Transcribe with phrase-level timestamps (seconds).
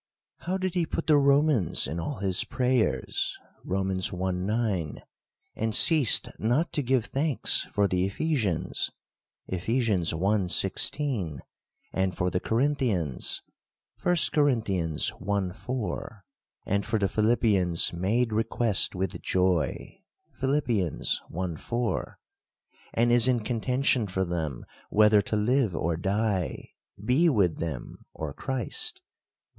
[0.39, 3.91] How did he put the Romans in all his prayers (Rom.
[4.01, 4.31] i.
[4.31, 5.03] 9);
[5.55, 8.89] and ceased not to give thanks for the Ephesians
[9.47, 9.69] (Eph.
[9.69, 10.47] i.
[10.47, 11.41] 16);
[11.93, 13.43] and for the Corinthians
[14.01, 14.49] (1 Cor.
[14.49, 15.53] i.
[15.53, 16.25] 4);
[16.65, 20.01] and for the Philippians made request with joy
[20.39, 20.55] (Phil.
[20.67, 21.55] i.
[21.59, 22.19] 4);
[22.95, 26.69] and is in contention for them whether to live or die,
[27.05, 29.01] be with them or Christ (ver.